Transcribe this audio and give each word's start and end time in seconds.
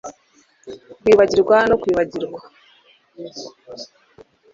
Kwibagirwa 1.01 1.57
no 1.69 1.75
kwibagirwa 1.81 2.39